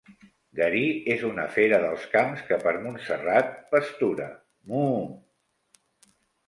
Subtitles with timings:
[0.59, 4.33] Garí és una fera dels camps que per Montserrat pastura.
[4.75, 5.09] Muuu!